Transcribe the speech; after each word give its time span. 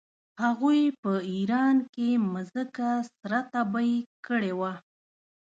هغوی 0.43 0.81
په 1.01 1.11
ایران 1.33 1.75
کې 1.93 2.09
مځکه 2.33 2.89
سره 3.15 3.37
تبې 3.53 3.91
کړې 4.25 4.53
وه. 4.59 4.73